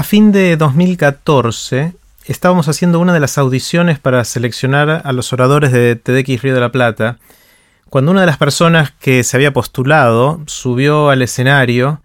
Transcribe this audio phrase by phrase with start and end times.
[0.00, 1.92] A fin de 2014
[2.24, 6.60] estábamos haciendo una de las audiciones para seleccionar a los oradores de TDX Río de
[6.60, 7.18] la Plata,
[7.90, 12.00] cuando una de las personas que se había postulado subió al escenario,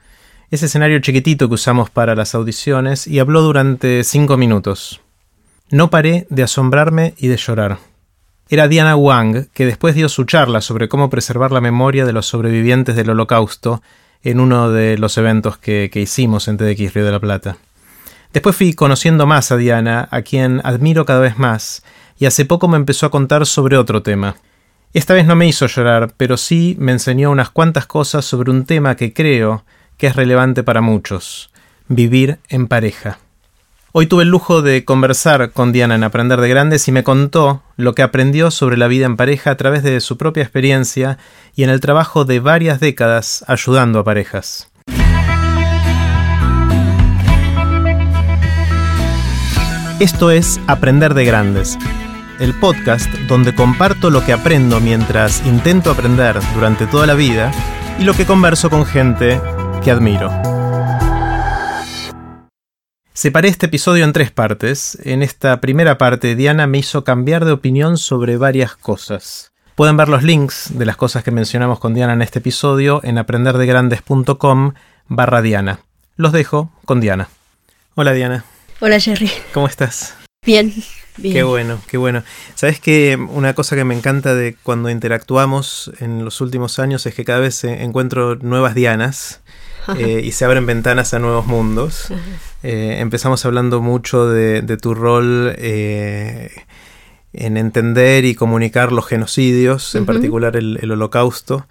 [0.51, 4.99] ese escenario chiquitito que usamos para las audiciones, y habló durante cinco minutos.
[5.71, 7.77] No paré de asombrarme y de llorar.
[8.49, 12.25] Era Diana Wang, que después dio su charla sobre cómo preservar la memoria de los
[12.25, 13.81] sobrevivientes del Holocausto
[14.21, 17.55] en uno de los eventos que, hicimos en TDX Río de la Plata.
[18.35, 21.83] Después fui conociendo más a Diana, a quien admiro cada vez más,
[22.19, 24.35] y hace poco me empezó a contar sobre otro tema.
[24.91, 28.65] Esta vez no me hizo llorar, pero sí me enseñó unas cuantas cosas sobre un
[28.65, 29.63] tema que creo
[29.95, 31.49] que es relevante para muchos,
[31.87, 33.19] vivir en pareja.
[33.93, 37.63] Hoy tuve el lujo de conversar con Diana en Aprender de Grandes y me contó
[37.77, 41.19] lo que aprendió sobre la vida en pareja a través de su propia experiencia
[41.55, 44.69] y en el trabajo de varias décadas ayudando a parejas.
[49.99, 51.79] Esto es Aprender de Grandes,
[52.41, 57.53] el podcast donde comparto lo que aprendo mientras intento aprender durante toda la vida
[57.97, 59.39] y lo que converso con gente
[59.85, 60.29] que admiro.
[63.13, 64.99] Separé este episodio en tres partes.
[65.05, 69.53] En esta primera parte, Diana me hizo cambiar de opinión sobre varias cosas.
[69.75, 73.17] Pueden ver los links de las cosas que mencionamos con Diana en este episodio en
[73.17, 74.73] aprenderdegrandes.com
[75.07, 75.79] barra Diana.
[76.17, 77.29] Los dejo con Diana.
[77.95, 78.43] Hola Diana.
[78.81, 79.31] Hola Jerry.
[79.53, 80.15] ¿Cómo estás?
[80.45, 80.73] Bien,
[81.15, 81.33] bien.
[81.33, 82.23] Qué bueno, qué bueno.
[82.55, 87.15] Sabes que una cosa que me encanta de cuando interactuamos en los últimos años es
[87.15, 89.41] que cada vez encuentro nuevas Dianas
[89.97, 92.09] eh, y se abren ventanas a nuevos mundos.
[92.63, 96.51] Eh, empezamos hablando mucho de, tu rol eh,
[97.37, 101.65] en entender y comunicar los genocidios, en particular el, holocausto,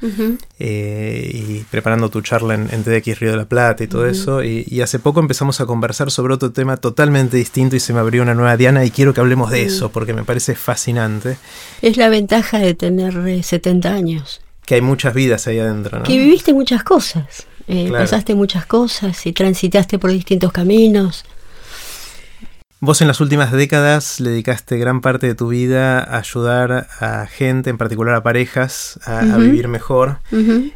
[0.58, 4.42] y preparando tu charla en, TDX Río de la Plata y todo eso.
[4.42, 8.22] Y, hace poco empezamos a conversar sobre otro tema totalmente distinto y se me abrió
[8.22, 11.38] una nueva Diana y quiero que hablemos de eso porque me parece fascinante.
[11.82, 14.40] Es la ventaja de tener 70 años.
[14.66, 16.04] Que hay muchas vidas ahí adentro, ¿no?
[16.04, 17.46] Que viviste muchas cosas.
[17.66, 21.24] Eh, pasaste muchas cosas y transitaste por distintos caminos.
[22.84, 27.26] Vos en las últimas décadas le dedicaste gran parte de tu vida a ayudar a
[27.26, 30.18] gente, en particular a parejas, a, vivir mejor.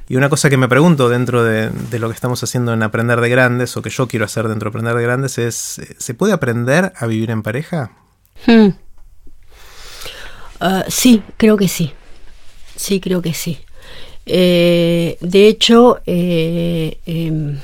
[0.08, 3.28] Y una cosa que me pregunto dentro de, lo que estamos haciendo en Aprender de
[3.28, 6.94] Grandes, o que yo quiero hacer dentro de Aprender de Grandes, es, ¿se puede aprender
[6.96, 7.91] a vivir en pareja?
[8.46, 8.69] Hmm.
[10.60, 11.92] Ah, sí, creo que sí.
[12.75, 13.58] Sí, creo que sí.
[14.25, 17.58] Eh, de hecho, eh, em,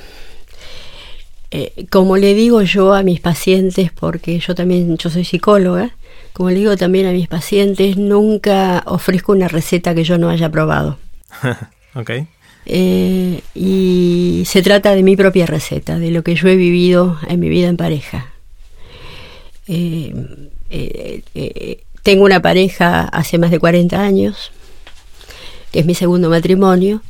[1.51, 5.95] eh, como le digo yo a mis pacientes, porque yo también yo soy psicóloga,
[6.33, 10.49] como le digo también a mis pacientes, nunca ofrezco una receta que yo no haya
[10.49, 10.97] probado.
[11.95, 12.11] ok.
[12.65, 17.49] y se trata de mi propia receta, de lo que yo he vivido en mi
[17.49, 18.31] vida en pareja.
[22.03, 24.51] tengo una pareja hace más de 40 años
[25.75, 27.01] que es mi segundo matrimonio,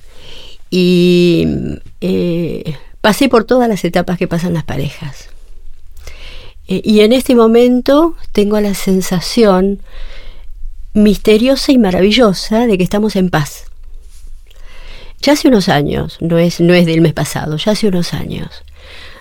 [0.71, 1.45] y
[2.01, 2.75] eh,
[3.05, 5.29] pasé por todas las etapas que pasan las parejas.
[6.67, 9.79] Eh, y en este momento tengo la sensación
[10.95, 13.65] misteriosa y maravillosa de que estamos en paz.
[15.21, 18.63] Ya hace unos años, no es, no es del mes pasado, ya hace unos años.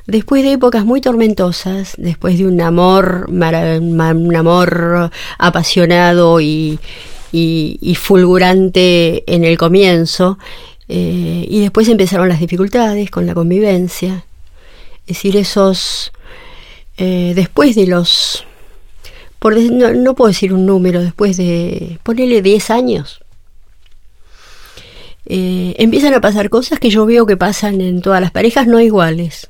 [0.06, 6.78] Después de épocas muy tormentosas, después de un amor, un amor apasionado y,
[7.34, 10.39] y, fulgurante en el comienzo,
[10.89, 14.25] eh, y después empezaron las dificultades con la convivencia.
[15.06, 16.12] Es decir, esos,
[16.97, 18.45] eh, después de los,
[19.39, 23.21] por, no, puedo decir un número, después de, ponerle 10 años,
[25.27, 28.81] eh, empiezan a pasar cosas que yo veo que pasan en todas las parejas no
[28.81, 29.49] iguales.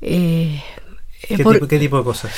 [0.00, 0.62] ¿Qué,
[1.20, 2.32] ¿Qué, tipo, de cosas?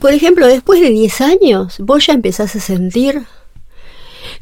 [0.00, 3.24] Por ejemplo, después de 10 años, vos ya empezás a sentir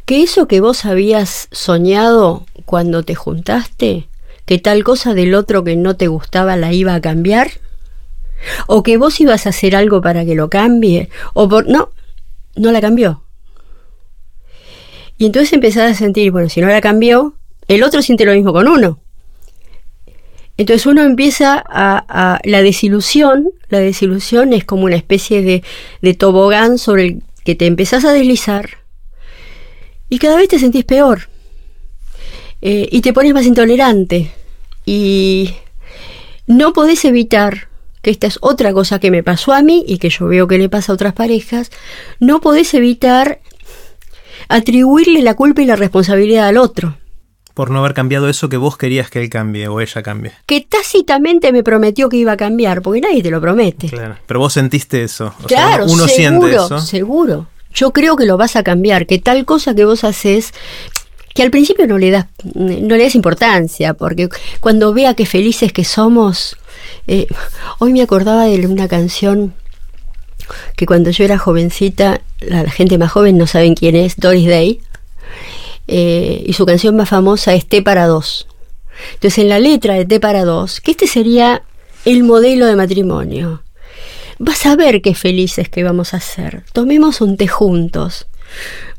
[0.04, 4.08] que eso que vos habías soñado cuando te juntaste,
[4.44, 7.50] que tal cosa del otro que no te gustaba la iba a cambiar,
[8.66, 11.69] o que vos ibas a hacer algo para que lo cambie, o por...
[11.69, 11.90] No,
[12.56, 13.22] no la cambió.
[15.19, 17.34] Y entonces empezás a sentir, bueno, si no la cambió,
[17.69, 18.99] el otro siente lo mismo con uno.
[20.56, 27.04] Entonces uno empieza a, la desilusión, la desilusión es como una especie de, tobogán sobre
[27.04, 28.81] el que te empezás a deslizar
[30.12, 31.23] y cada vez te sentís peor
[32.61, 34.31] eh, y te pones más intolerante
[34.85, 35.55] y
[36.47, 37.69] no podés evitar
[38.03, 40.59] que esta es otra cosa que me pasó a mí y que yo veo que
[40.59, 41.70] le pasa a otras parejas,
[42.20, 43.41] no podés evitar
[44.49, 46.99] atribuirle la culpa y la responsabilidad al otro.
[47.55, 50.32] por no haber cambiado eso que vos querías que él cambie o ella cambie.
[50.44, 53.88] Que tácitamente me prometió que iba a cambiar, porque nadie te lo promete.
[53.88, 55.32] Claro, pero vos sentiste eso.
[55.43, 56.79] O claro, sea, uno seguro, siente eso.
[56.81, 57.47] seguro.
[57.74, 60.52] Yo creo que lo vas a cambiar, que tal cosa que vos haces
[61.34, 64.28] que al principio no le das no le das importancia porque
[64.60, 66.56] cuando vea qué felices que somos
[67.06, 67.26] eh,
[67.78, 69.54] hoy me acordaba de una canción
[70.76, 74.80] que cuando yo era jovencita la, gente más joven no saben quién es Doris Day
[75.86, 78.46] eh, y su canción más famosa es T para dos.
[79.14, 81.62] Entonces en la letra de T para dos que este sería
[82.04, 83.62] el modelo de matrimonio
[84.44, 88.26] vas a ver qué felices que vamos a ser tomemos un té juntos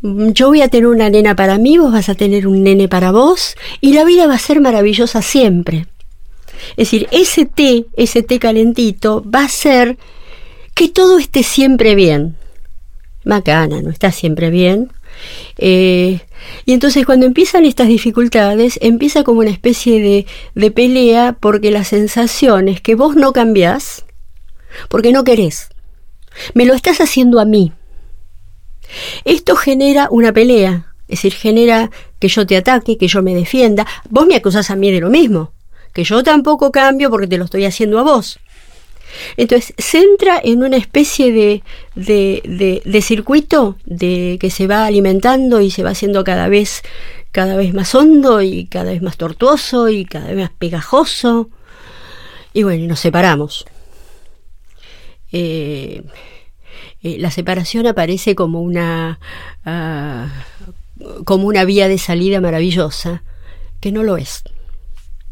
[0.01, 3.11] yo voy a tener una nena para mí, vos vas a tener un nene para
[3.11, 5.85] vos y la vida va a ser maravillosa siempre.
[6.71, 9.97] Es decir, ese té, ese té calentito va a ser
[10.73, 12.35] que todo esté siempre bien.
[13.23, 14.91] Macana, no está siempre bien.
[15.57, 16.19] Eh,
[16.65, 20.25] y entonces cuando empiezan estas dificultades, empieza como una especie de,
[20.55, 24.05] de pelea porque la sensación es que vos no cambiás,
[24.89, 25.69] porque no querés.
[26.53, 27.71] Me lo estás haciendo a mí.
[29.25, 31.89] Esto genera una pelea, es decir, genera
[32.19, 33.85] que yo te ataque, que yo me defienda.
[34.09, 35.51] Vos me acusás a mí de lo mismo,
[35.93, 38.39] que yo tampoco cambio porque te lo estoy haciendo a vos.
[39.37, 41.63] Entonces se entra en una especie de,
[41.95, 46.81] de, de, circuito de que se va alimentando y se va haciendo cada vez,
[47.31, 51.49] cada vez más hondo y cada vez más tortuoso y cada vez más pegajoso.
[52.53, 53.65] Y bueno, nos separamos.
[55.33, 56.03] Eh,
[57.01, 59.19] eh, la separación aparece como una,
[59.65, 63.23] uh, como una vía de salida maravillosa,
[63.81, 64.43] que no lo es,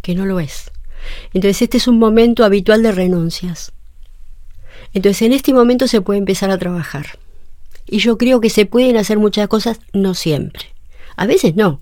[0.02, 0.72] que no lo es.
[1.34, 3.74] Entonces este es un momento habitual de renuncias.
[4.94, 7.20] Entonces en este momento se puede empezar a trabajar.
[7.86, 10.74] Y yo creo que se pueden hacer muchas cosas, no siempre.
[11.16, 11.82] A veces no.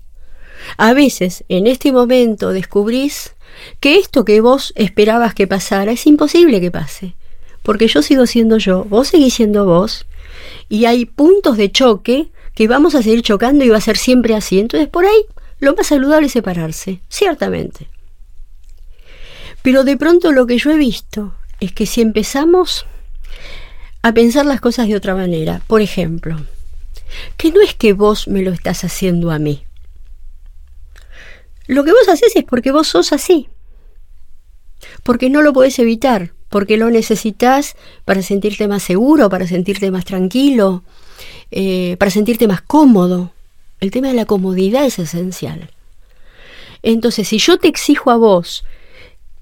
[0.76, 3.34] A veces en este momento descubrís
[3.80, 7.14] que esto que vos esperabas que pasara es imposible que pase
[7.62, 10.06] porque yo sigo siendo yo, vos seguís siendo vos,
[10.68, 14.34] y hay puntos de choque que vamos a seguir chocando y va a ser siempre
[14.34, 14.58] así.
[14.58, 15.24] Entonces, por ahí,
[15.58, 17.88] lo más saludable es separarse, ciertamente.
[19.62, 22.86] Pero de pronto lo que yo he visto es que si empezamos
[24.02, 26.36] a pensar las cosas de otra manera, por ejemplo,
[27.36, 29.64] que no es que vos me lo estás haciendo a mí.
[31.66, 33.48] Lo que vos haces es porque vos sos así.
[35.02, 40.04] Porque no lo podés evitar, porque lo necesitas para sentirte más seguro, para sentirte más
[40.04, 40.82] tranquilo,
[41.50, 43.32] eh, para sentirte más cómodo.
[43.80, 45.70] El tema de la comodidad es esencial.
[46.82, 48.64] Entonces, si yo te exijo a vos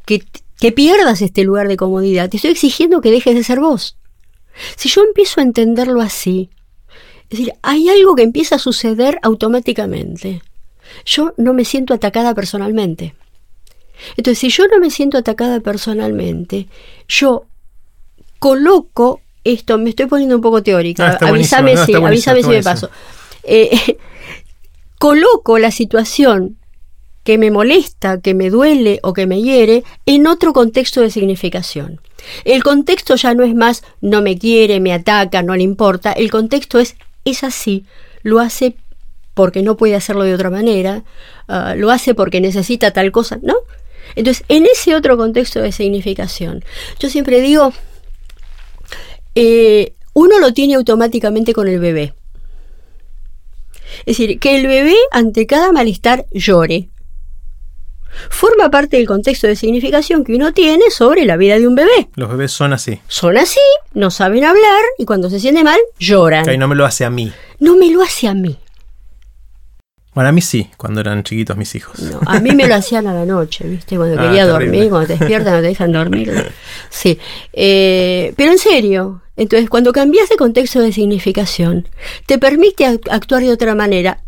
[0.04, 0.22] que,
[0.60, 3.96] que pierdas este lugar de comodidad, te estoy exigiendo que dejes de ser vos.
[4.76, 6.50] Si yo empiezo a entenderlo así,
[7.30, 10.42] es decir, hay algo que empieza a suceder automáticamente.
[11.04, 13.14] Yo no me siento atacada personalmente.
[14.16, 16.68] Entonces, si yo no me siento atacada personalmente,
[17.08, 17.44] yo
[18.38, 22.62] coloco esto, me estoy poniendo un poco teórica, Ah, avísame no, si, avísame si me
[22.62, 22.90] paso.
[23.44, 23.96] Eh,
[24.98, 26.56] coloco la situación
[27.24, 32.00] que me molesta, que me duele o que me hiere en otro contexto de significación.
[32.44, 36.12] El contexto ya no es más no me quiere, me ataca, no le importa.
[36.12, 37.84] El contexto es es así,
[38.22, 38.76] lo hace
[39.34, 41.04] porque no puede hacerlo de otra manera,
[41.46, 43.54] ah, lo hace porque necesita tal cosa, ¿no?
[44.18, 46.64] Entonces, en ese otro contexto de significación,
[46.98, 47.72] yo siempre digo,
[49.36, 52.14] eh, uno lo tiene automáticamente con el bebé.
[54.00, 56.88] Es decir, que el bebé ante cada malestar llore.
[58.28, 62.08] Forma parte del contexto de significación que uno tiene sobre la vida de un bebé.
[62.16, 63.00] Los bebés son así.
[63.06, 63.60] Son así,
[63.94, 66.44] no saben hablar y cuando se siente mal, lloran.
[66.44, 67.32] Que ahí no me lo hace a mí.
[67.60, 68.58] No me lo hace a mí.
[70.18, 71.96] Bueno, a mí sí, cuando eran chiquitos mis hijos.
[72.00, 73.96] No, a mí me lo hacían a la noche, ¿viste?
[73.96, 74.64] Cuando Ah, quería terrible.
[74.66, 76.52] dormir, cuando te despiertan no te dejan dormir.
[76.90, 77.20] Sí.
[77.52, 81.86] Eh, pero en serio, entonces cuando cambias de contexto de significación,
[82.26, 84.18] te permite ac- actuar de otra manera.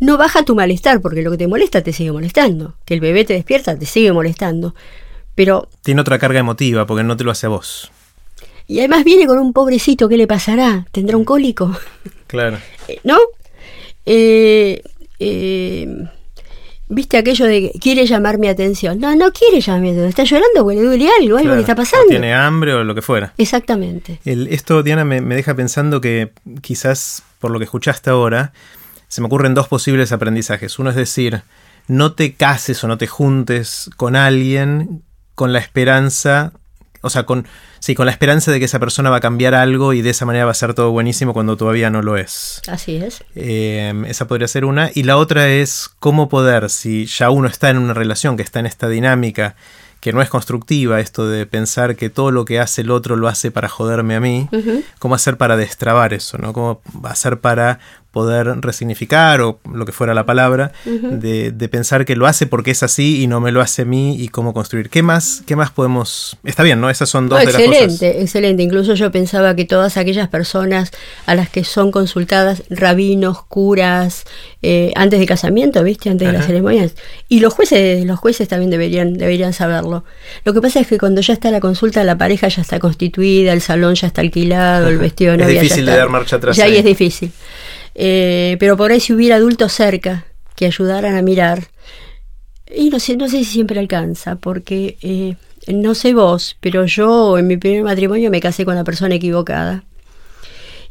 [0.00, 2.74] No baja tu malestar, porque lo que te molesta te sigue molestando.
[2.84, 4.74] Que el bebé te despierta te sigue molestando.
[5.34, 7.90] Pero, Tiene otra carga emotiva porque no te lo hace a vos.
[8.66, 10.84] y además viene con un pobrecito, ¿qué le pasará?
[10.92, 11.74] ¿Tendrá un cólico?
[12.26, 12.58] Claro.
[13.04, 13.16] ¿no?
[14.04, 14.82] Eh,
[15.18, 15.86] eh,
[16.90, 18.98] ¿Viste aquello de que quiere llamar mi atención?
[18.98, 20.08] No, no quiere llamar mi atención.
[20.08, 21.54] Está llorando porque le duele algo, algo claro.
[21.56, 22.06] le está O pasando.
[22.08, 23.34] tiene hambre o lo que fuera.
[23.36, 24.20] Exactamente.
[24.24, 26.32] El- esto, Diana, me, me deja pensando que
[26.62, 28.52] quizás por lo que escuchaste ahora,
[29.08, 30.78] se me ocurren dos posibles aprendizajes.
[30.78, 31.42] Uno es decir,
[31.88, 35.02] no te cases o no te juntes con alguien
[35.34, 36.52] con la esperanza
[37.02, 37.46] o sea, con,
[37.80, 40.26] sí, con la esperanza de que esa persona va a cambiar algo y de esa
[40.26, 42.62] manera va a ser todo buenísimo cuando todavía no lo es.
[42.68, 43.22] Así es.
[43.34, 44.90] Eh, esa podría ser una.
[44.94, 48.60] Y la otra es cómo poder, si ya uno está en una relación que está
[48.60, 49.56] en esta dinámica,
[50.00, 53.28] que no es constructiva, esto de pensar que todo lo que hace el otro lo
[53.28, 54.48] hace para joderme a mí,
[54.98, 56.52] cómo hacer para destrabar eso, ¿no?
[56.52, 57.80] Cómo hacer para
[58.18, 62.82] poder resignificar o lo que fuera la palabra, de, pensar que lo hace porque es
[62.82, 64.90] así y no me lo hace a mí y cómo construir.
[64.90, 66.36] ¿Qué más, qué más podemos...?
[66.42, 66.90] Está bien, ¿no?
[66.90, 67.68] Esas son dos de las cosas.
[67.68, 68.62] Excelente, excelente.
[68.64, 70.90] Incluso yo pensaba que todas aquellas personas
[71.26, 74.24] a las que son consultadas, rabinos, curas,
[74.62, 76.10] eh, antes de casamiento, ¿viste?
[76.10, 76.96] Antes de las ceremonias.
[77.28, 80.02] Y los jueces, los jueces también deberían, deberían saberlo.
[80.44, 83.52] Lo que pasa es que cuando ya está la consulta, la pareja ya está constituida,
[83.52, 86.56] el salón ya está alquilado, el vestido de novia Es difícil de dar marcha atrás.
[86.56, 87.30] Ya ahí es difícil.
[87.94, 91.68] Eh, pero por ahí si hubiera adultos cerca que ayudaran a mirar,
[92.74, 95.36] y no sé, no sé si siempre alcanza, porque eh,
[95.72, 99.84] no sé vos, pero yo en mi primer matrimonio me casé con la persona equivocada.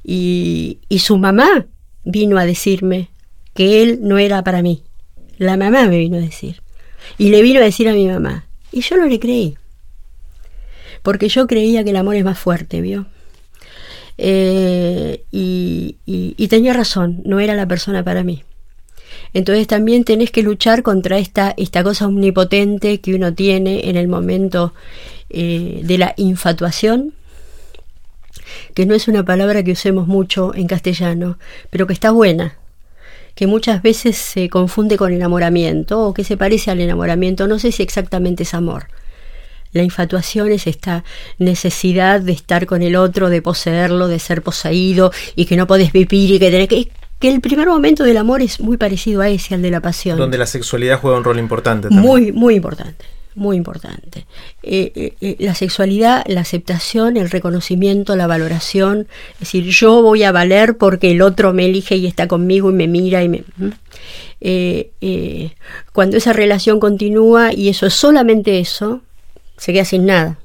[0.04, 1.66] Y, y su mamá
[2.04, 3.10] vino a decirme
[3.54, 4.84] que él no era para mí.
[5.38, 6.62] La mamá me vino a decir.
[7.18, 8.46] Y le vino a decir a mi mamá.
[8.72, 9.58] Y yo no le creí.
[11.04, 13.06] Porque yo creía que el amor es más fuerte, ¿vio?
[14.18, 18.44] Eh, y, tenía razón, no era la persona para mí.
[19.34, 24.08] Entonces también tenés que luchar contra esta, esta cosa omnipotente que uno tiene en el
[24.08, 24.74] momento
[25.30, 27.14] eh, de la infatuación,
[28.74, 31.38] que no es una palabra que usemos mucho en castellano,
[31.70, 32.58] pero que está buena,
[33.36, 37.72] que muchas veces se confunde con enamoramiento o que se parece al enamoramiento, no sé
[37.72, 38.88] si exactamente es amor,
[39.78, 41.04] la infatuación es esta
[41.38, 45.92] necesidad de estar con el otro, de poseerlo, de ser poseído y que no podés
[45.94, 49.30] vivir y que tenés que que el primer momento del amor es muy parecido a
[49.30, 50.18] ese, al de la pasión.
[50.18, 51.90] Donde la sexualidad juega un rol importante.
[51.90, 52.06] También.
[52.06, 53.06] Muy, muy importante,
[53.36, 54.26] muy importante.
[54.62, 60.24] Eh, eh, eh, la sexualidad, la aceptación, el reconocimiento, la valoración, es decir, yo voy
[60.24, 63.44] a valer porque el otro me elige y está conmigo y me mira y me...
[65.94, 69.02] cuando esa relación continúa y eso es solamente eso,
[69.58, 70.40] se queda sin nada.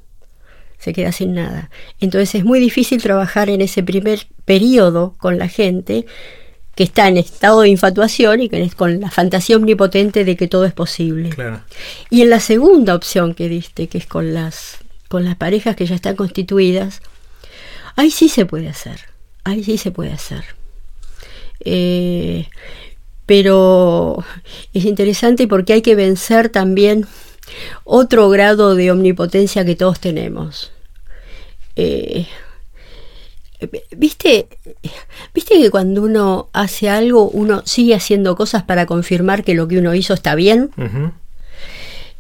[0.79, 1.71] Se queda sin nada.
[2.01, 6.07] Entonces es muy difícil trabajar en ese primer periodo con la gente
[6.75, 10.65] que está en estado de infatuación y que con la fantasía omnipotente de que todo
[10.65, 11.31] es posible.
[12.11, 14.79] Y en la segunda opción que diste, que es con las,
[15.09, 17.03] con las parejas que ya están constituidas,
[17.95, 19.01] ahí sí se puede hacer.
[19.45, 20.45] Ahí sí se puede hacer.
[21.61, 22.49] Eh,
[23.27, 24.25] pero
[24.73, 27.07] es interesante porque hay que vencer también
[27.85, 30.73] otro grado de omnipotencia que todos tenemos.
[31.77, 32.27] Eh,
[33.97, 34.49] ¿Viste,
[35.35, 39.79] ¿Viste que cuando uno hace algo, uno sigue haciendo cosas para confirmar que lo que
[39.79, 40.71] uno hizo está bien?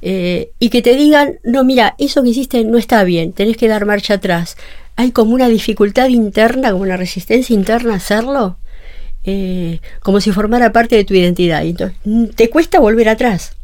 [0.02, 3.68] Eh, y que te digan, no, mira, eso que hiciste no está bien, tenés que
[3.68, 4.56] dar marcha atrás.
[4.96, 8.58] Hay como una dificultad interna, como una resistencia interna a hacerlo,
[9.24, 11.64] eh, como si formara parte de tu identidad.
[11.64, 11.96] Entonces,
[12.34, 13.56] te cuesta volver atrás.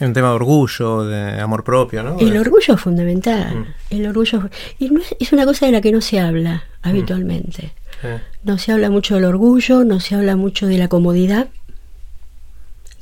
[0.00, 2.18] Es un tema de orgullo, de amor propio, ¿no?
[2.18, 3.54] El orgullo es fundamental.
[3.54, 3.66] Mm.
[3.90, 4.90] El orgullo y
[5.20, 7.72] es una cosa de la que no se habla habitualmente.
[8.02, 8.48] Mm.
[8.48, 11.48] No se habla mucho del orgullo, no se habla mucho de la comodidad.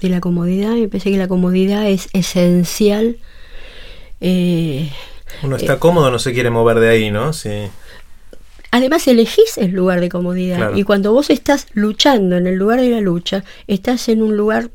[0.00, 3.16] De la comodidad, me parece que la comodidad es esencial.
[4.20, 4.90] Eh,
[5.44, 7.32] Uno está eh, cómodo, no se quiere mover de ahí, ¿no?
[7.32, 7.68] Sí.
[8.72, 12.90] Además elegís el lugar de comodidad y cuando vos estás luchando en el lugar de
[12.90, 14.70] la lucha, estás en un lugar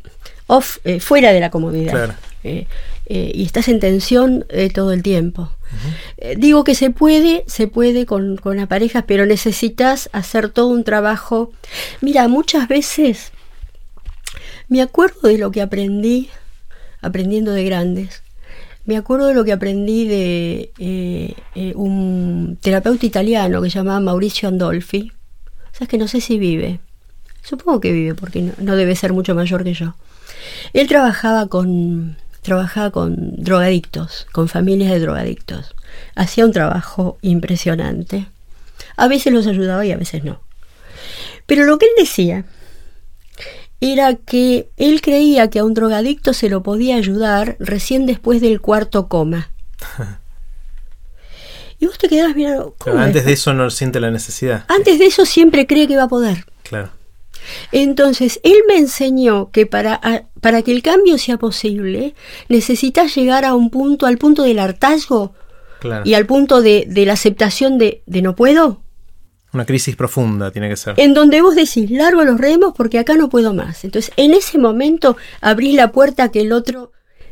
[0.47, 2.15] off, eh, fuera de la comodidad.
[2.43, 2.67] Eh,
[3.05, 5.49] eh, y estás en tensión todo el tiempo.
[6.37, 10.83] digo que se puede, se puede con, con las parejas, pero necesitas hacer todo un
[10.83, 11.51] trabajo.
[12.01, 13.31] Mira, muchas veces
[14.67, 16.29] me acuerdo de lo que aprendí
[17.01, 18.23] aprendiendo de grandes.
[18.85, 25.11] Me acuerdo de lo que aprendí de un terapeuta italiano que se llamaba Mauricio Andolfi.
[25.71, 26.79] sabes que no sé si vive.
[27.41, 29.95] Supongo que vive porque no debe ser mucho mayor que yo.
[30.73, 35.75] Él trabajaba con, trabajaba con drogadictos, con familias de drogadictos.
[36.15, 38.27] Hacía un trabajo impresionante.
[38.95, 40.41] A veces los ayudaba y a veces no.
[41.45, 42.45] Pero lo que él decía
[43.81, 48.61] era que él creía que a un drogadicto se lo podía ayudar recién después del
[48.61, 49.51] cuarto coma.
[51.79, 52.75] y vos te quedabas mirando.
[52.97, 54.65] antes de eso no siente la necesidad.
[54.69, 56.45] Antes de eso siempre cree que va a poder.
[56.63, 56.91] Claro.
[57.71, 62.15] Entonces, él me enseñó que para, para que el cambio sea posible,
[62.49, 65.33] necesitas llegar a un punto, al punto del hartazgo
[66.03, 68.81] y al punto de, la aceptación de, de, no puedo.
[69.53, 70.95] Una crisis profunda tiene que ser.
[70.97, 73.83] En donde vos decís, largo los remos porque acá no puedo más.
[73.83, 76.91] Entonces, en ese momento abrís la puerta a que el otro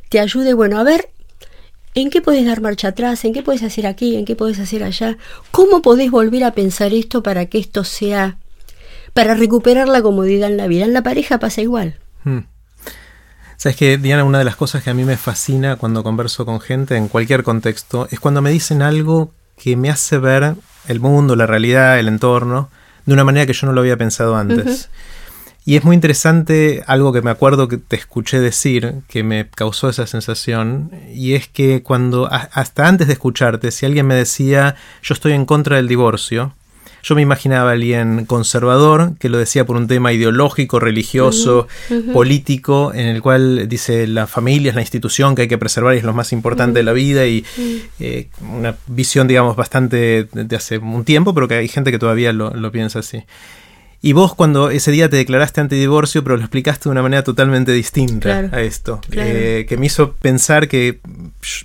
[0.09, 0.53] te ayude.
[0.53, 1.09] Bueno, a ver,
[1.93, 3.25] ¿En qué puedes dar marcha atrás?
[3.25, 4.15] ¿En qué puedes hacer aquí?
[4.15, 5.17] ¿En qué puedes hacer allá?
[5.51, 8.37] ¿Cómo podés volver a pensar esto para que esto sea,
[9.13, 10.85] para recuperar la comodidad en la vida?
[10.85, 11.99] En la pareja pasa igual.
[12.23, 12.41] Hmm.
[13.57, 16.59] Sabes que, Diana, una de las cosas que a mí me fascina cuando converso con
[16.59, 20.55] gente en cualquier contexto es cuando me dicen algo que me hace ver
[20.87, 22.69] el mundo, la realidad, el entorno,
[23.05, 24.89] de una manera que yo no lo había pensado antes.
[25.63, 29.89] Y es muy interesante algo que me acuerdo que te escuché decir, que me causó
[29.89, 35.13] esa sensación, y es que cuando, hasta antes de escucharte, si alguien me decía, yo
[35.13, 36.55] estoy en contra del divorcio,
[37.03, 41.67] yo me imaginaba a alguien conservador que lo decía por un tema ideológico, religioso,
[42.13, 45.97] político, en el cual dice la familia es la institución que hay que preservar y
[45.97, 47.43] es lo más importante de la vida y
[47.99, 52.33] eh, una visión, digamos, bastante de hace un tiempo, pero que hay gente que todavía
[52.33, 53.23] lo, lo piensa así.
[54.03, 57.71] Y vos cuando ese día te declaraste antidivorcio, pero lo explicaste de una manera totalmente
[57.71, 60.99] distinta a esto, eh, que me hizo pensar que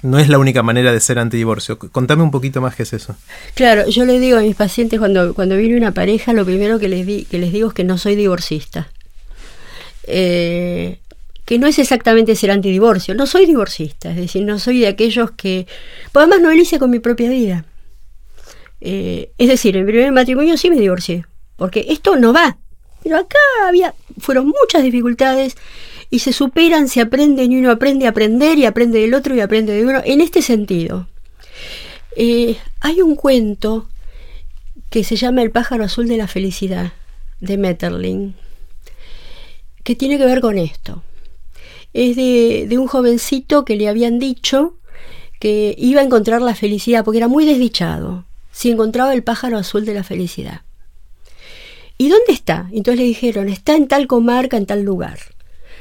[0.03, 1.79] no es la única manera de ser antidivorcio.
[1.79, 3.17] Contame un poquito más qué es eso.
[3.55, 6.89] Claro, yo le digo a mis pacientes cuando, cuando viene una pareja, lo primero que
[6.89, 8.89] les, di, que les digo es que no soy divorcista.
[10.05, 10.99] Eh,
[11.45, 15.31] que no es exactamente ser antidivorcio, no soy divorcista, es decir, no soy de aquellos
[15.33, 15.67] que...
[16.13, 17.65] Pues además no hice con mi propia vida.
[18.81, 21.25] Eh, es decir, en mi primer matrimonio sí me divorcié
[21.57, 22.59] porque esto no va.
[23.03, 25.57] Pero acá había, fueron muchas dificultades
[26.11, 29.41] y se superan, se aprenden y uno aprende a aprender y aprende del otro y
[29.41, 30.01] aprende de uno.
[30.05, 31.09] En este sentido,
[32.17, 33.89] eh, hay un cuento
[34.91, 36.93] que se llama El pájaro azul de la felicidad
[37.41, 38.35] de Metterling,
[39.83, 41.03] que tiene que ver con esto.
[41.93, 44.75] Es de, de un jovencito que le habían dicho
[45.41, 49.85] que iba a encontrar la felicidad porque era muy desdichado si encontraba el pájaro azul
[49.85, 50.63] de la felicidad.
[51.99, 52.69] ¿Y dónde está?
[52.73, 55.19] Entonces le dijeron, está en tal comarca, en tal lugar.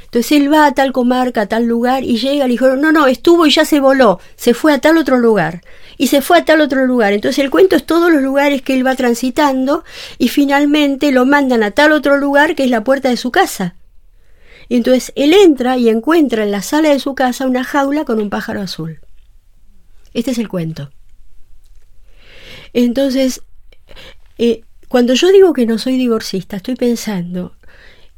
[0.03, 3.07] Entonces él va a tal comarca, a tal lugar y llega, le dijeron, no, no,
[3.07, 5.61] estuvo y ya se voló, se fue a tal otro lugar.
[5.97, 7.13] Y se fue a tal otro lugar.
[7.13, 9.83] Entonces el cuento es todos los lugares que él va transitando
[10.17, 13.75] y finalmente lo mandan a tal otro lugar que es la puerta de su casa.
[14.69, 18.29] Entonces él entra y encuentra en la sala de su casa una jaula con un
[18.29, 18.99] pájaro azul.
[20.13, 20.91] Este es el cuento.
[22.73, 23.41] Entonces,
[24.37, 27.55] eh, cuando yo digo que no soy divorcista, estoy pensando,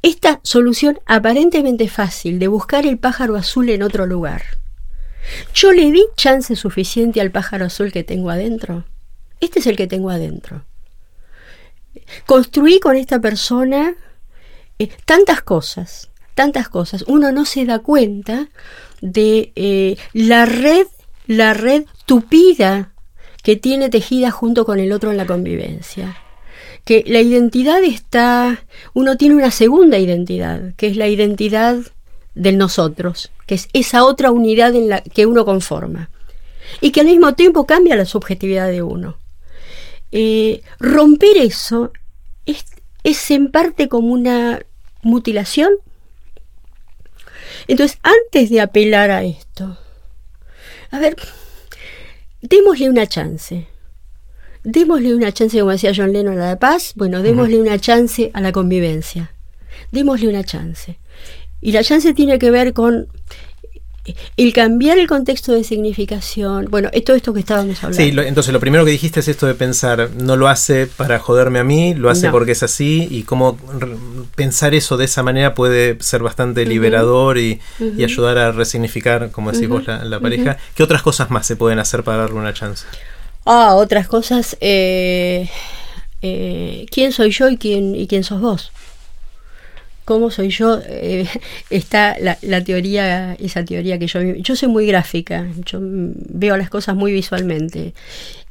[0.08, 4.44] esta solución aparentemente fácil de buscar el pájaro azul en otro lugar,
[5.54, 8.86] ¿yo le di chance suficiente al pájaro azul que tengo adentro?
[9.42, 10.64] Este es el que tengo adentro.
[12.26, 13.96] Construí con esta persona
[14.80, 17.04] eh, tantas cosas, tantas cosas.
[17.08, 18.48] Uno no se da cuenta
[19.02, 20.88] de eh, la red,
[21.26, 22.94] la red tupida
[23.44, 26.16] que tiene tejida junto con el otro en la convivencia
[26.88, 31.76] que la identidad está, uno tiene una segunda identidad, que es la identidad
[32.34, 36.10] del nosotros, que es esa otra unidad en la que uno conforma,
[36.80, 39.18] y que al mismo tiempo cambia la subjetividad de uno.
[40.14, 41.92] Eh, romper eso
[42.46, 42.64] es,
[43.04, 44.62] es en parte como una
[45.02, 45.74] mutilación.
[47.68, 49.78] Entonces, antes de apelar a esto,
[50.92, 51.18] a ver,
[52.42, 53.68] démosle una chance
[54.68, 58.42] démosle una chance, como decía John Lennon, a la paz, bueno, démosle una chance a
[58.42, 59.32] la convivencia,
[59.94, 61.00] démosle una chance.
[61.62, 63.08] Y la chance tiene que ver con
[64.36, 68.22] el cambiar el contexto de significación, bueno, es todo esto que estábamos hablando.
[68.22, 71.60] Sí, entonces lo primero que dijiste es esto de pensar, no lo hace para joderme
[71.60, 73.58] a mí, lo hace porque es así, y cómo
[74.36, 77.62] pensar eso de esa manera puede ser bastante liberador y,
[78.04, 80.58] ayudar a resignificar, como decís vos, la pareja.
[80.76, 82.86] ¿Qué otras cosas más se pueden hacer para darle una chance?
[83.50, 84.58] Ah, otras cosas.
[84.60, 85.48] Eh,
[86.22, 88.74] eh, ¿Quién soy yo y quién, y quién sos vos?
[90.04, 90.82] ¿Cómo soy yo?
[90.86, 91.26] Eh,
[91.70, 94.22] está la, teoría, esa teoría que yo...
[94.22, 97.94] Yo soy muy gráfica, yo veo las cosas muy visualmente.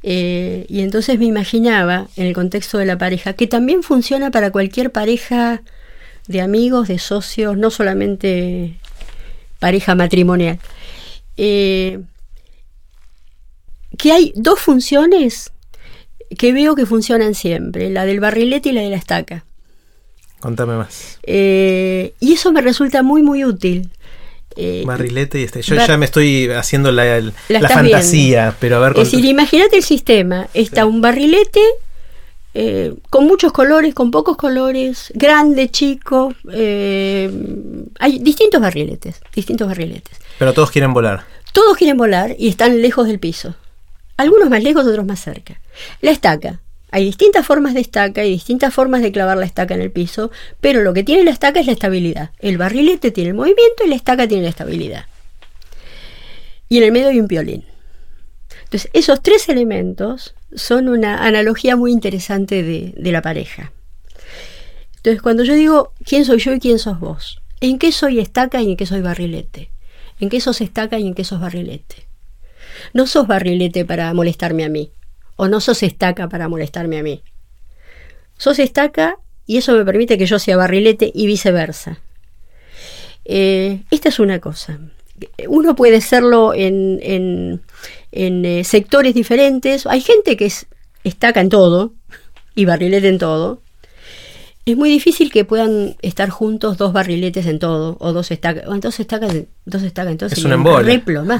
[0.01, 4.91] y entonces me imaginaba, en el contexto de la pareja, que también funciona para cualquier
[4.91, 5.61] pareja
[6.27, 8.77] de amigos, de socios, no solamente
[9.59, 10.57] pareja matrimonial.
[13.97, 15.51] Que hay dos funciones
[16.37, 19.45] que veo que funcionan siempre, la del barrilete y la de la estaca.
[20.39, 21.19] Contame más.
[21.23, 23.89] Eh, y eso me resulta muy, muy útil.
[24.55, 25.61] Eh, barrilete y este.
[25.61, 28.91] Yo ya me estoy haciendo la, la, fantasía, pero a ver.
[28.97, 30.47] Es decir, imagínate el sistema.
[30.53, 31.61] Está un barrilete
[32.53, 36.33] eh, con muchos colores, con pocos colores, grande, chico.
[36.49, 40.17] hay distintos barriletes, distintos barriletes.
[40.39, 41.25] Pero todos quieren volar.
[41.53, 43.55] Todos quieren volar y están lejos del piso.
[44.17, 45.61] Algunos más lejos, otros más cerca.
[46.01, 46.59] La estaca.
[46.89, 50.31] Hay distintas formas de estaca y distintas formas de clavar la estaca en el piso,
[50.61, 52.31] pero lo que tiene la estaca es la estabilidad.
[52.39, 55.05] El barrilete tiene el movimiento y la estaca tiene la estabilidad.
[56.69, 57.63] y en el medio hay un violín.
[58.63, 63.71] Entonces, esos tres elementos son una analogía muy interesante de, de la pareja.
[64.97, 68.61] Entonces, cuando yo digo quién soy yo y quién sos vos, ¿en qué soy estaca
[68.61, 69.71] y en qué soy barrilete?
[70.19, 72.06] ¿En qué sos estaca y en qué sos barrilete?
[72.93, 74.91] No sos barrilete para molestarme a mí,
[75.35, 77.23] o no sos estaca para molestarme a mí.
[78.37, 81.99] Sos estaca y eso me permite que yo sea barrilete y viceversa.
[83.25, 84.79] Eh, esta es una cosa.
[85.47, 89.87] Uno puede serlo en, en, eh, sectores diferentes.
[89.87, 90.67] Hay gente que es
[91.03, 91.93] estaca en todo
[92.55, 93.61] y barrilete en todo.
[94.67, 98.65] Es muy difícil que puedan estar juntos dos barriletes en todo o dos estacas.
[98.81, 100.39] dos estacas, dos estacas entonces.
[100.39, 101.39] Es un, un replo más.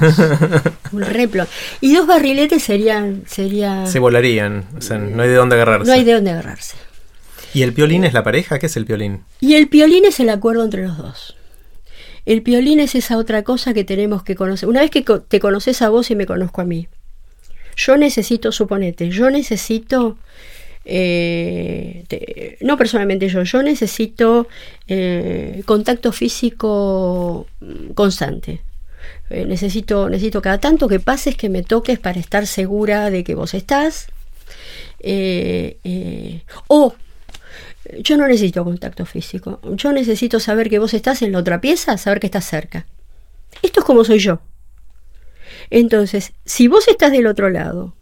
[0.92, 1.46] un replo.
[1.82, 3.24] Y dos barriletes serían.
[3.26, 4.64] Sería, Se volarían.
[4.78, 5.86] O sea, no hay de dónde agarrarse.
[5.86, 6.76] No hay de dónde agarrarse.
[7.52, 8.58] ¿Y el piolín es la pareja?
[8.58, 9.24] ¿Qué es el piolín?
[9.40, 11.36] Y el piolín es el acuerdo entre los dos.
[12.24, 14.70] El piolín es esa otra cosa que tenemos que conocer.
[14.70, 16.88] Una vez que te conoces a vos y me conozco a mí,
[17.76, 20.16] yo necesito, suponete, yo necesito,
[20.90, 24.48] eh, no personalmente yo, yo necesito
[24.86, 27.46] eh, contacto físico
[27.94, 28.62] constante.
[29.28, 33.34] Eh, necesito, necesito cada tanto que pases, que me toques para estar segura de que
[33.34, 34.06] vos estás.
[36.68, 36.94] o
[38.00, 39.60] yo no necesito contacto físico.
[39.74, 42.86] Yo necesito saber que vos estás en la otra pieza, saber que estás cerca.
[43.62, 44.40] Esto es como soy yo.
[45.70, 47.94] Entonces, si vos estás del otro lado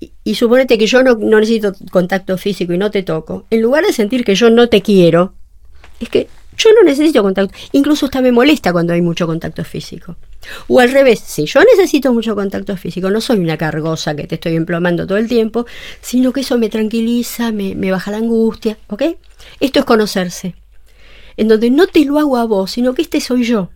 [0.00, 3.92] y, suponete que yo no, necesito contacto físico y no te toco, en lugar de
[3.92, 5.34] sentir que yo no te quiero,
[6.00, 7.56] es que yo no necesito contacto.
[7.72, 10.16] Incluso hasta me molesta cuando hay mucho contacto físico.
[10.68, 14.36] O al revés, si yo necesito mucho contacto físico, no soy una cargosa que te
[14.36, 15.66] estoy emplomando todo el tiempo,
[16.00, 19.02] sino que eso me tranquiliza, me, baja la angustia, ¿ok?
[19.60, 20.54] Esto es conocerse.
[21.36, 23.70] En donde no te lo hago a vos, sino que este soy yo.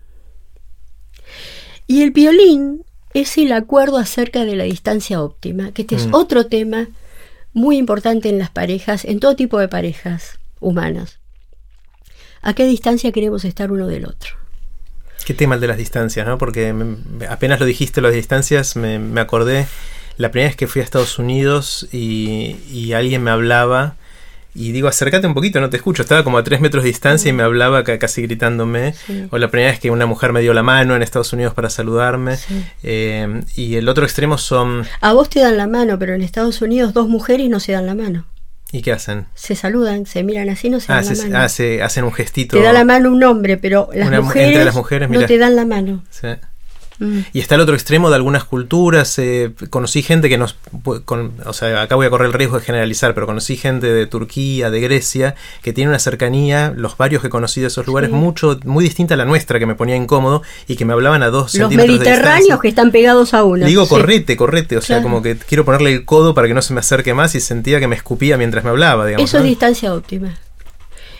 [1.87, 6.15] Y el violín es el acuerdo acerca de la distancia óptima, que este es mm.
[6.15, 6.89] otro tema
[7.53, 11.19] muy importante en las parejas, en todo tipo de parejas humanas.
[12.43, 14.37] ¿A qué distancia queremos estar uno del otro?
[15.25, 16.39] Qué tema el de las distancias, ¿no?
[16.39, 16.75] Porque
[17.29, 19.67] apenas lo dijiste, las distancias, me, acordé
[20.17, 23.97] la primera vez que fui a Estados Unidos y, alguien me hablaba
[24.59, 26.03] y digo, acércate un poquito, no te escucho.
[26.03, 28.93] Estaba como a tres metros de distancia y me hablaba casi gritándome.
[29.31, 31.71] O la primera vez que una mujer me dio la mano en Estados Unidos para
[31.71, 32.37] saludarme.
[32.83, 34.85] Eh, y el otro extremo son...
[35.01, 37.87] A vos te dan la mano, pero en Estados Unidos dos mujeres no se dan
[37.87, 38.27] la mano.
[38.73, 39.27] ¿Y qué hacen?
[39.35, 41.39] Se saludan, se miran así, no se ah, dan la mano.
[41.39, 42.57] Ah, se hacen un gestito.
[42.57, 45.67] Te da la mano un hombre, pero las, mujeres, las mujeres no te dan la
[45.67, 46.03] mano.
[46.11, 46.29] Sí.
[46.99, 47.21] Mm.
[47.33, 49.19] Y está el otro extremo de algunas culturas.
[49.19, 50.57] Eh, conocí gente que nos.
[50.85, 54.71] o sea, acá voy a correr el riesgo de generalizar, pero conocí gente de Turquía,
[54.71, 58.85] de Grecia, que tiene una cercanía, los varios que conocí de esos lugares, mucho muy
[58.85, 61.73] distinta a la nuestra, que me ponía incómodo y que me hablaban a dos Los
[61.73, 63.67] mediterráneos que están pegados a uno.
[63.67, 64.77] Digo, correte, correte.
[64.77, 67.35] O sea, como que quiero ponerle el codo para que no se me acerque más
[67.35, 69.29] y sentía que me escupía mientras me hablaba, digamos.
[69.29, 70.37] Eso es distancia óptima.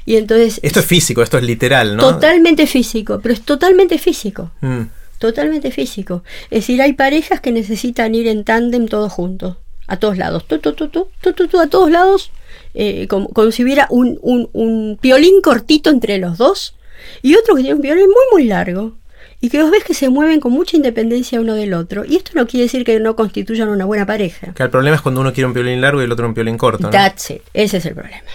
[0.05, 0.59] Y entonces.
[0.63, 2.03] Esto es físico, esto es literal, ¿no?
[2.03, 4.51] Totalmente físico, pero es totalmente físico.
[4.61, 4.85] Mm
[5.19, 6.23] totalmente físico.
[6.45, 10.59] Es decir, hay parejas que necesitan ir en tándem todos juntos, a todos lados, tú,
[10.59, 12.31] tú, tú, a todos lados,
[12.75, 16.75] eh, como, si hubiera un, un, un piolín cortito entre los dos
[17.23, 18.97] y otro que tiene un piolín muy, muy largo.
[19.41, 22.05] Y que vos ves que se mueven con mucha independencia uno del otro.
[22.05, 24.53] Y esto no quiere decir que no constituyan una buena pareja.
[24.53, 26.59] Que el problema es cuando uno quiere un piolín largo y el otro un piolín
[26.59, 26.91] corto.
[26.91, 27.43] That's it.
[27.55, 28.27] Ese es el problema.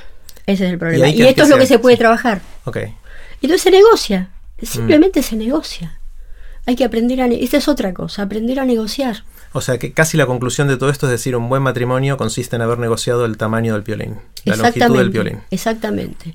[0.45, 1.09] Ese es el problema.
[1.09, 2.41] Y, esto es lo que se puede trabajar.
[2.63, 2.77] Ok.
[3.41, 4.29] Entonces se negocia.
[4.61, 5.99] Simplemente se negocia.
[6.65, 7.27] Hay que aprender a...
[7.27, 9.23] Esta es otra cosa, aprender a negociar.
[9.51, 12.55] O sea que casi la conclusión de todo esto es decir, un buen matrimonio consiste
[12.55, 15.39] en haber negociado el tamaño del violín, la longitud del violín.
[15.51, 16.33] Exactamente.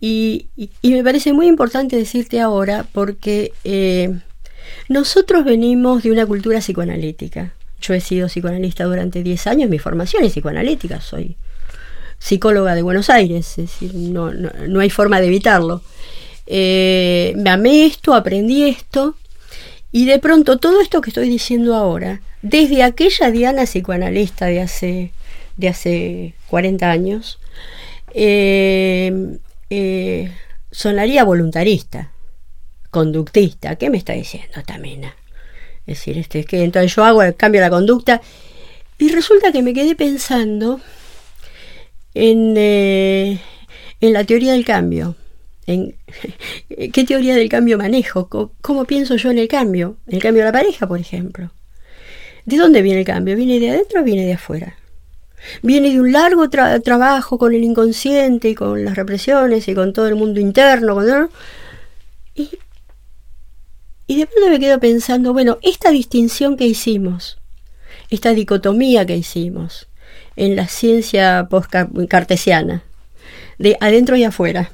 [0.00, 0.48] Y,
[0.82, 4.18] me parece muy importante decirte ahora porque eh,
[4.88, 7.52] nosotros venimos de una cultura psicoanalítica.
[7.80, 11.36] Yo he sido psicoanalista durante 10 años, mi formación es psicoanalítica, soy
[12.18, 15.82] psicóloga de Buenos Aires, es decir, no, no, hay forma de evitarlo.
[16.46, 19.14] Eh, me amé esto, aprendí esto,
[19.90, 25.12] y de pronto todo esto que estoy diciendo ahora, desde aquella Diana psicoanalista de hace,
[25.56, 27.38] de hace 40 años,
[28.12, 29.38] eh,
[29.70, 30.30] eh,
[30.70, 32.12] sonaría voluntarista,
[32.90, 33.76] conductista.
[33.76, 35.14] ¿Qué me está diciendo Tamina?
[35.86, 38.20] Es decir, este, es que entonces yo hago cambio la conducta
[38.98, 40.80] y resulta que me quedé pensando
[42.12, 43.40] en, eh,
[44.00, 45.16] en la teoría del cambio
[45.68, 45.94] en
[46.92, 48.28] qué teoría del cambio manejo,
[48.60, 51.52] cómo pienso yo en el cambio, el cambio de la pareja, por ejemplo.
[52.46, 53.36] ¿De dónde viene el cambio?
[53.36, 54.76] ¿Viene de adentro o viene de afuera?
[55.62, 60.08] Viene de un largo trabajo con el inconsciente y con las represiones y con todo
[60.08, 61.28] el mundo interno.
[62.34, 62.50] y,
[64.06, 67.38] Y de pronto me quedo pensando, bueno, esta distinción que hicimos,
[68.08, 69.86] esta dicotomía que hicimos
[70.36, 72.82] en la ciencia post-cartesiana,
[73.58, 74.70] de adentro y afuera,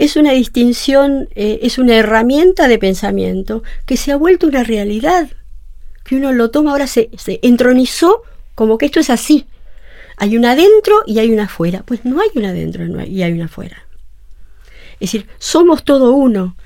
[0.00, 5.28] es una distinción, eh, es una herramienta de pensamiento que se ha vuelto una realidad,
[6.04, 8.22] que uno lo toma, ahora se, se entronizó
[8.54, 9.44] como que esto es así.
[10.16, 11.82] Hay una adentro y hay una afuera.
[11.84, 13.84] Pues no hay una adentro y hay una afuera.
[15.00, 16.56] Es decir, somos todo uno.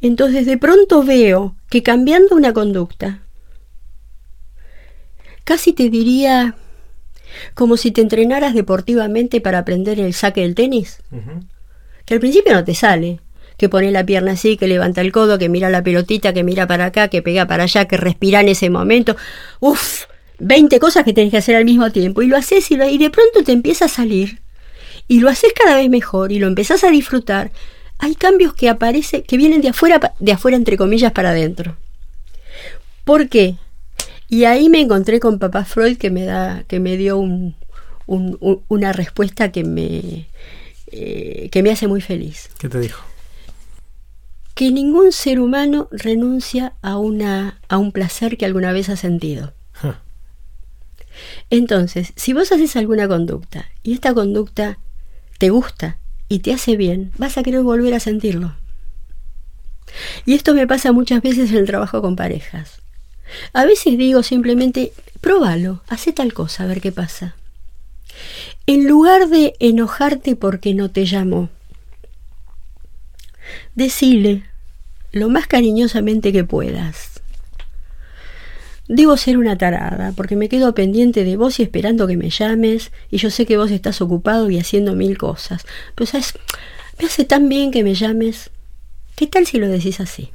[0.00, 3.20] Entonces de pronto veo que cambiando una conducta,
[5.44, 6.56] casi te diría
[7.52, 11.02] como si te entrenaras deportivamente para aprender el saque del tenis,
[12.08, 13.20] que al principio no te sale,
[13.58, 16.66] que pone la pierna así, que levanta el codo, que mira la pelotita, que mira
[16.66, 19.14] para acá, que pega para allá, que respira en ese momento.
[19.60, 20.04] Uf,
[20.38, 22.22] 20 cosas que tenés que hacer al mismo tiempo.
[22.22, 24.40] Y lo haces y, de pronto te empieza a salir.
[25.06, 27.50] Y lo haces cada vez mejor y lo empezás a disfrutar
[27.98, 31.76] hay cambios que aparecen, que vienen de afuera, de afuera entre comillas para adentro.
[33.04, 33.56] ¿Por qué?
[34.28, 37.18] Y ahí me encontré con papá Freud que me da, que me dio
[38.06, 40.28] una respuesta que me,
[40.92, 42.50] eh, que me hace muy feliz.
[42.58, 43.02] ¿Qué te dijo?
[44.54, 49.54] Que ningún ser humano renuncia a una, a un placer que alguna vez ha sentido.
[51.50, 54.78] Entonces, si vos haces alguna conducta y esta conducta
[55.38, 55.98] te gusta,
[56.28, 58.54] y te hace bien, vas a querer volver a sentirlo.
[60.26, 62.82] Y esto me pasa muchas veces en el trabajo con parejas.
[63.52, 67.34] A veces digo simplemente, próbalo, hace tal cosa, a ver qué pasa.
[68.68, 71.48] En lugar de enojarte porque no te llamó,
[73.74, 74.44] decile
[75.10, 77.22] lo más cariñosamente que puedas.
[78.86, 82.92] Debo ser una tarada, porque me quedo pendiente de vos y esperando que me llames,
[83.10, 85.64] y yo sé que vos estás ocupado y haciendo mil cosas.
[85.94, 86.34] Pero sabes,
[86.98, 88.50] me hace tan bien que me llames.
[89.16, 90.30] ¿Qué tal si lo decís así?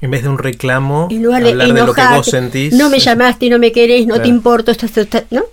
[0.00, 2.74] En vez de un reclamo, en lugar de, hablar de lo que vos sentís.
[2.74, 5.44] No me llamaste, no me querés, no te importo, esto, esto, ¿no?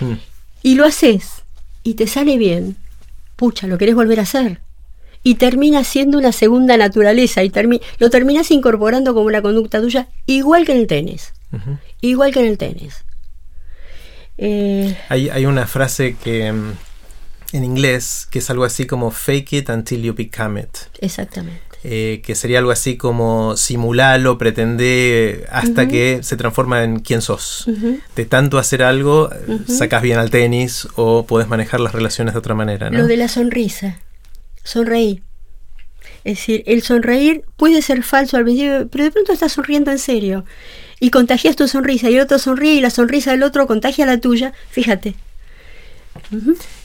[0.00, 0.14] Hmm.
[0.66, 1.44] Y lo haces,
[1.84, 2.74] y te sale bien.
[3.36, 4.58] Pucha, lo querés volver a hacer
[5.22, 7.52] y termina siendo una segunda naturaleza y
[8.00, 11.34] lo terminas incorporando como una conducta tuya, igual que en el tenis.
[12.00, 13.04] Igual que en el tenis.
[14.38, 16.72] Eh, hay, hay, una frase que mm,
[17.52, 20.78] en inglés que es algo así como fake it until you become it.
[21.00, 21.62] Exactamente.
[21.88, 27.70] Eh, que sería algo así como simulalo, pretende hasta que se transforma en quién sos.
[28.16, 29.30] De tanto hacer algo,
[29.68, 32.90] sacas bien al tenis o puedes manejar las relaciones de otra manera.
[32.90, 34.00] Lo de la sonrisa
[34.64, 35.22] sonreí.
[36.24, 40.00] Es decir, el sonreír puede ser falso al principio, pero de pronto estás sonriendo en
[40.00, 40.44] serio.
[40.98, 44.18] Y contagias tu sonrisa y el otro sonríe y la sonrisa del otro contagia la
[44.18, 44.52] tuya.
[44.70, 45.14] Fíjate,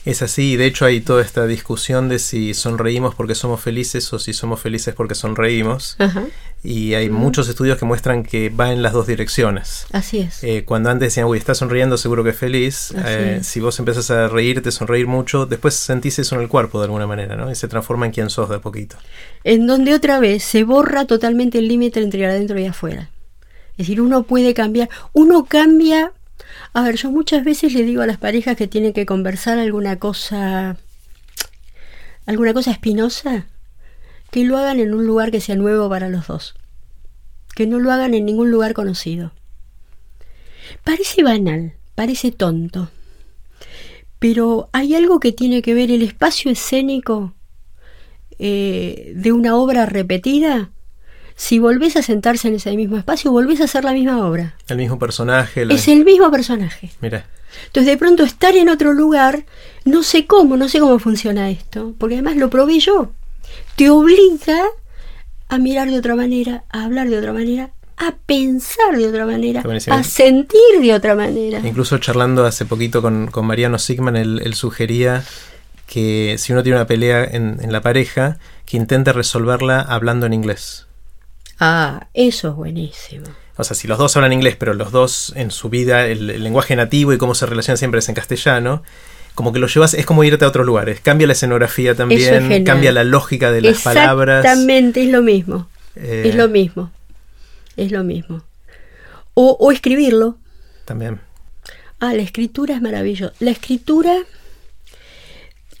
[0.04, 4.18] es así, de hecho hay toda esta discusión de si sonreímos porque somos felices o
[4.18, 5.96] si somos felices porque sonreímos.
[6.64, 9.86] Y hay muchos estudios que muestran que va en las dos direcciones.
[9.90, 10.44] Así es.
[10.44, 12.94] Eh, cuando antes decían, uy, estás sonriendo, seguro que es feliz.
[13.04, 16.84] Eh, si vos empiezas a reírte, sonreír mucho, después sentís eso en el cuerpo de
[16.84, 17.50] alguna manera, ¿no?
[17.50, 18.96] Y se transforma en quien sos de a poquito.
[19.42, 23.10] En donde otra vez se borra totalmente el límite entre adentro y afuera.
[23.72, 26.12] Es decir, uno puede cambiar, uno cambia
[26.74, 29.98] a ver, yo muchas veces le digo a las parejas que tienen que conversar alguna
[29.98, 30.78] cosa,
[32.24, 33.46] alguna cosa espinosa,
[34.30, 36.54] que lo hagan en un lugar que sea nuevo para los dos,
[37.54, 39.32] que no lo hagan en ningún lugar conocido.
[40.82, 42.90] Parece banal, parece tonto,
[44.18, 47.34] pero hay algo que tiene que ver el espacio escénico
[48.38, 50.70] eh, de una obra repetida
[51.42, 54.54] si volvés a sentarse en ese mismo espacio, volvés a hacer la misma obra.
[54.68, 55.66] El mismo personaje.
[55.68, 56.92] Es el mismo personaje.
[57.00, 57.26] Mira.
[57.66, 59.44] Entonces de pronto estar en otro lugar,
[59.84, 63.10] no sé cómo, no sé cómo funciona esto, porque además lo probé yo.
[63.74, 64.62] Te obliga
[65.48, 69.64] a mirar de otra manera, a hablar de otra manera, a pensar de otra manera,
[69.90, 71.58] a sentir de otra manera.
[71.64, 75.24] Incluso charlando hace poquito con, Mariano Sigman, él, sugería
[75.88, 80.34] que si uno tiene una pelea en, en la pareja, que intente resolverla hablando en
[80.34, 80.86] inglés.
[81.64, 83.24] Ah, eso es buenísimo.
[83.56, 86.74] O sea, si los dos hablan inglés, pero los dos en su vida, el, lenguaje
[86.74, 88.82] nativo y cómo se relacionan siempre es en castellano,
[89.36, 90.98] como que lo llevas, es como irte a otros lugares.
[90.98, 94.44] Cambia la escenografía también, cambia la lógica de las palabras.
[94.44, 95.68] Exactamente, es lo mismo.
[95.94, 96.90] Eh, es lo mismo.
[97.76, 98.42] Es lo mismo.
[99.34, 100.38] O, o escribirlo.
[100.84, 101.20] También.
[102.00, 103.34] Ah, la escritura es maravillosa.
[103.38, 104.12] La escritura.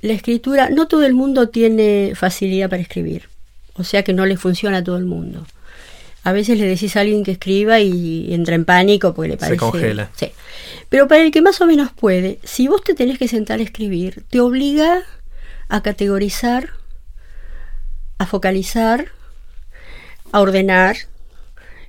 [0.00, 0.70] La escritura.
[0.70, 3.31] No todo el mundo tiene facilidad para escribir.
[3.74, 5.46] O sea que no le funciona a todo el mundo.
[6.24, 9.54] A veces le decís a alguien que escriba y entra en pánico porque le parece.
[9.54, 10.10] Se congela.
[10.14, 10.30] Sí.
[10.88, 13.62] Pero para el que más o menos puede, si vos te tenés que sentar a
[13.62, 15.02] escribir, te obliga
[15.68, 16.70] a categorizar,
[18.18, 19.08] a focalizar,
[20.30, 20.96] a ordenar,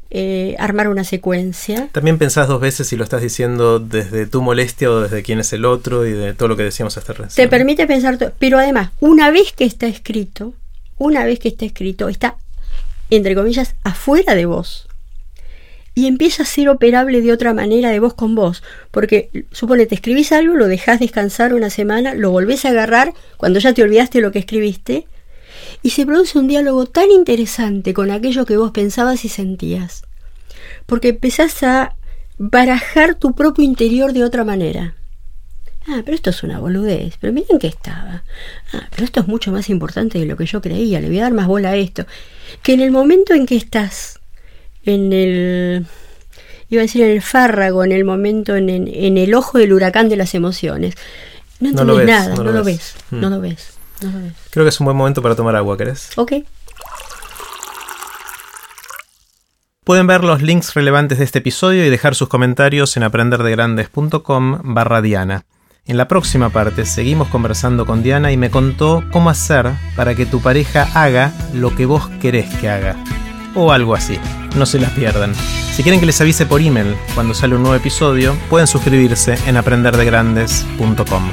[0.10, 1.90] eh, armar una secuencia.
[1.92, 5.54] También pensás dos veces si lo estás diciendo desde tu molestia o desde quién es
[5.54, 7.48] el otro y de todo lo que decíamos hasta recién.
[7.48, 10.54] Te permite pensar, pero además, una vez que está escrito,
[11.04, 12.38] una vez que está escrito, está,
[13.10, 14.88] entre comillas, afuera de vos.
[15.96, 18.64] Y empieza a ser operable de otra manera de vos con vos.
[18.90, 23.60] Porque, supone, te escribís algo, lo dejás descansar una semana, lo volvés a agarrar cuando
[23.60, 25.06] ya te olvidaste lo que escribiste,
[25.82, 30.04] y se produce un diálogo tan interesante con aquello que vos pensabas y sentías.
[30.86, 31.96] Porque empezás a
[32.38, 34.96] barajar tu propio interior de otra manera.
[35.88, 37.16] Ah, pero esto es una boludez.
[37.20, 38.24] Pero miren que estaba.
[38.74, 41.02] Ah, pero esto es mucho más importante de lo que yo creía.
[41.02, 42.06] Le voy a dar más bola a esto.
[42.62, 44.20] Que en el momento en que estás
[44.86, 45.86] en el.
[46.70, 50.16] iba a decir en el fárrago, en el momento, en, el ojo del huracán de
[50.16, 50.96] las emociones.
[51.60, 52.96] No entiendes nada, no, lo, ves.
[53.12, 53.74] No lo ves.
[54.02, 54.34] No lo ves.
[54.50, 56.10] Creo que es un buen momento para tomar agua, ¿querés?
[56.18, 56.34] Ok.
[59.84, 65.02] Pueden ver los links relevantes de este episodio y dejar sus comentarios en aprenderdegrandes.com barra
[65.02, 65.44] Diana.
[65.86, 70.26] En la próxima parte seguimos conversando con Diana y me contó cómo hacer para que
[70.26, 72.96] tu pareja haga lo que vos querés que haga.
[73.54, 74.18] O algo así.
[74.56, 75.36] No se las pierdan.
[75.74, 79.58] Si quieren que les avise por email cuando sale un nuevo episodio, pueden suscribirse en
[79.58, 81.32] aprenderdegrandes.com.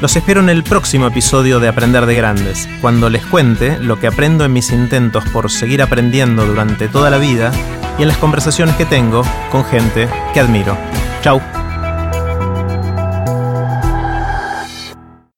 [0.00, 4.08] Los espero en el próximo episodio de Aprender de Grandes, cuando les cuente lo que
[4.08, 7.52] aprendo en mis intentos por seguir aprendiendo durante toda la vida
[7.98, 10.76] y en las conversaciones que tengo con gente que admiro.
[11.22, 11.59] Chau.